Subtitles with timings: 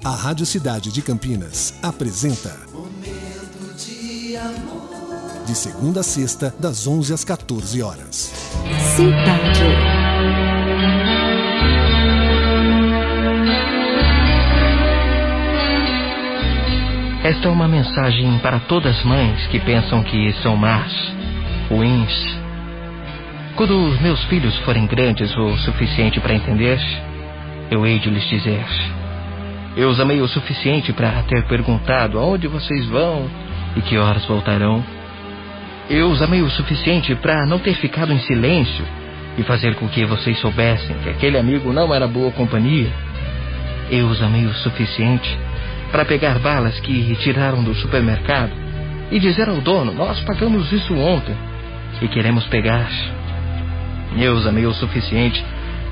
[0.00, 5.44] A Rádio Cidade de Campinas apresenta Momento de amor.
[5.46, 8.32] De segunda a sexta, das 11 às 14 horas.
[8.96, 9.62] Cidade.
[17.22, 20.92] Esta é uma mensagem para todas as mães que pensam que são más,
[21.68, 22.12] ruins.
[23.54, 26.80] Quando os meus filhos forem grandes o suficiente para entender,
[27.70, 28.66] eu hei de lhes dizer:
[29.74, 33.28] Eu os amei o suficiente para ter perguntado aonde vocês vão
[33.74, 34.84] e que horas voltarão.
[35.88, 38.84] Eu os amei o suficiente para não ter ficado em silêncio
[39.38, 42.92] e fazer com que vocês soubessem que aquele amigo não era boa companhia.
[43.90, 45.38] Eu os amei o suficiente
[45.90, 48.52] para pegar balas que tiraram do supermercado
[49.10, 51.34] e dizer ao dono: Nós pagamos isso ontem
[52.02, 52.90] e queremos pegar.
[54.18, 55.42] Eu os amei o suficiente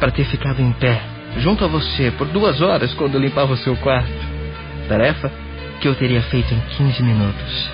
[0.00, 1.00] para ter ficado em pé
[1.38, 4.12] junto a você por duas horas quando limpava o seu quarto.
[4.88, 5.30] Tarefa
[5.80, 7.70] que eu teria feito em 15 minutos.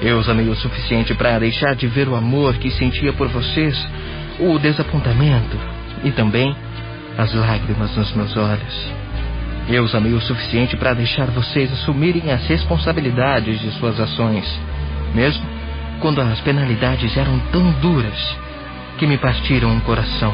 [0.00, 3.76] Eu os amei o suficiente para deixar de ver o amor que sentia por vocês,
[4.38, 5.58] o desapontamento
[6.04, 6.54] e também
[7.16, 8.92] as lágrimas nos meus olhos.
[9.68, 14.46] Eu os amei o suficiente para deixar vocês assumirem as responsabilidades de suas ações,
[15.14, 15.44] mesmo
[16.00, 18.36] quando as penalidades eram tão duras
[18.96, 20.32] que me partiram o coração.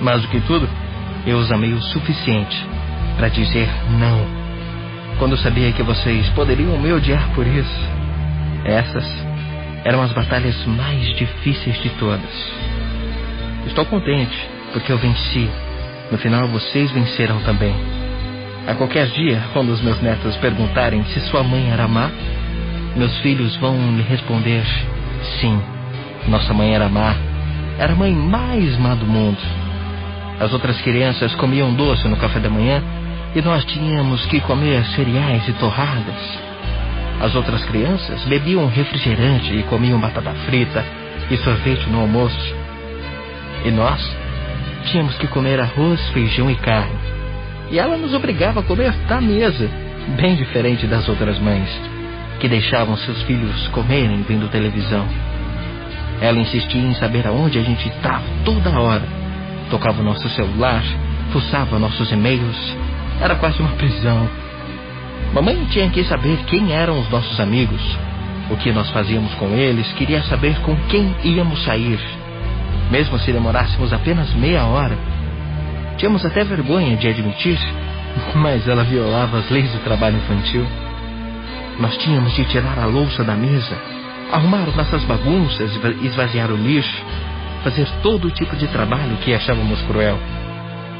[0.00, 0.68] Mais do que tudo,
[1.26, 2.66] eu os amei o suficiente
[3.16, 4.44] para dizer não.
[5.18, 7.88] Quando sabia que vocês poderiam me odiar por isso.
[8.64, 9.04] Essas
[9.84, 12.52] eram as batalhas mais difíceis de todas.
[13.66, 14.36] Estou contente
[14.72, 15.48] porque eu venci.
[16.10, 17.74] No final, vocês venceram também.
[18.66, 22.10] A qualquer dia, quando os meus netos perguntarem se sua mãe era má,
[22.96, 24.64] meus filhos vão lhe responder:
[25.40, 25.60] sim,
[26.28, 27.14] nossa mãe era má.
[27.78, 29.63] Era a mãe mais má do mundo.
[30.40, 32.82] As outras crianças comiam doce no café da manhã
[33.34, 36.38] e nós tínhamos que comer cereais e torradas.
[37.20, 40.84] As outras crianças bebiam refrigerante e comiam batata frita
[41.30, 42.54] e sorvete no almoço.
[43.64, 44.00] E nós
[44.86, 46.98] tínhamos que comer arroz, feijão e carne.
[47.70, 49.70] E ela nos obrigava a comer da mesa,
[50.16, 51.68] bem diferente das outras mães,
[52.40, 55.06] que deixavam seus filhos comerem vendo televisão.
[56.20, 59.23] Ela insistia em saber aonde a gente estava toda hora.
[59.70, 60.82] Tocava o nosso celular,
[61.32, 62.76] fuçava nossos e-mails.
[63.20, 64.28] Era quase uma prisão.
[65.32, 67.80] Mamãe tinha que saber quem eram os nossos amigos,
[68.50, 71.98] o que nós fazíamos com eles, queria saber com quem íamos sair.
[72.90, 74.96] Mesmo se demorássemos apenas meia hora.
[75.96, 77.58] Tínhamos até vergonha de admitir,
[78.36, 80.64] mas ela violava as leis do trabalho infantil.
[81.80, 83.76] Nós tínhamos de tirar a louça da mesa,
[84.32, 85.72] arrumar nossas bagunças,
[86.02, 87.02] esvaziar o lixo,
[87.64, 90.18] fazer todo tipo de trabalho que achávamos cruel.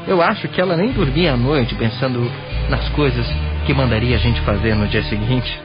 [0.07, 2.29] Eu acho que ela nem dormia à noite pensando
[2.69, 3.25] nas coisas
[3.65, 5.59] que mandaria a gente fazer no dia seguinte.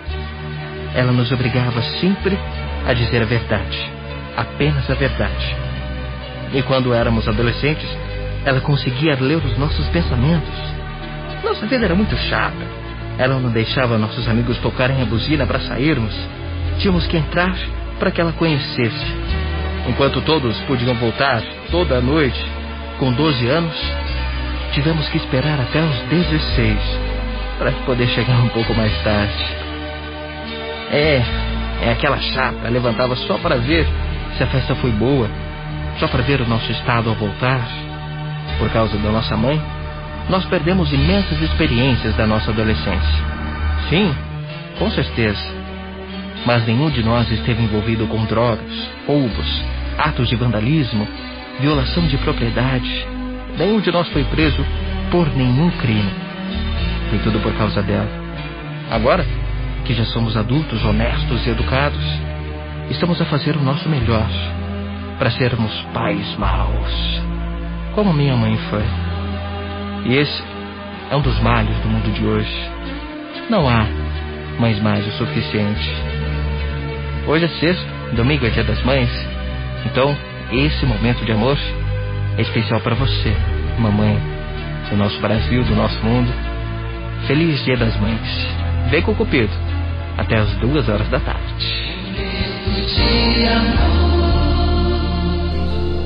[0.94, 2.38] Ela nos obrigava sempre
[2.86, 3.90] a dizer a verdade,
[4.36, 5.56] apenas a verdade.
[6.52, 7.88] E quando éramos adolescentes,
[8.44, 10.54] ela conseguia ler os nossos pensamentos.
[11.42, 12.80] Nossa vida era muito chata.
[13.18, 16.14] Ela não deixava nossos amigos tocarem a buzina para sairmos.
[16.78, 17.54] Tínhamos que entrar
[17.98, 19.29] para que ela conhecesse.
[19.90, 22.40] Enquanto todos podiam voltar toda noite,
[23.00, 23.74] com 12 anos,
[24.72, 26.78] tivemos que esperar até os 16
[27.58, 29.44] para poder chegar um pouco mais tarde.
[30.92, 31.22] É,
[31.82, 33.84] é aquela chata, levantava só para ver
[34.36, 35.28] se a festa foi boa,
[35.98, 37.66] só para ver o nosso estado ao voltar.
[38.60, 39.60] Por causa da nossa mãe,
[40.28, 43.24] nós perdemos imensas experiências da nossa adolescência.
[43.88, 44.14] Sim,
[44.78, 45.42] com certeza.
[46.46, 51.06] Mas nenhum de nós esteve envolvido com drogas, roubos, atos de vandalismo,
[51.60, 53.06] violação de propriedade.
[53.58, 54.64] Nenhum de nós foi preso
[55.10, 56.10] por nenhum crime.
[57.10, 58.08] Foi tudo por causa dela.
[58.90, 59.24] Agora,
[59.84, 62.02] que já somos adultos, honestos e educados,
[62.90, 64.28] estamos a fazer o nosso melhor
[65.18, 67.22] para sermos pais maus,
[67.94, 68.84] como minha mãe foi.
[70.06, 70.42] E esse
[71.10, 72.70] é um dos males do mundo de hoje.
[73.50, 73.86] Não há
[74.58, 75.90] mães mais o suficiente.
[77.26, 79.10] Hoje é sexta, domingo é dia das mães,
[79.86, 80.16] então
[80.52, 81.56] esse momento de amor
[82.36, 83.32] é especial para você,
[83.78, 84.18] mamãe,
[84.90, 86.32] do nosso Brasil, do nosso mundo.
[87.26, 88.20] Feliz Dia das Mães.
[88.90, 89.52] Vem com o Cupido.
[90.16, 91.90] Até as duas horas da tarde.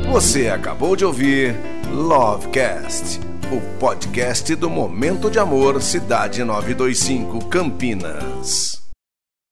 [0.09, 1.56] Você acabou de ouvir
[1.91, 3.20] Lovecast,
[3.50, 8.74] o podcast do Momento de Amor Cidade 925 Campinas.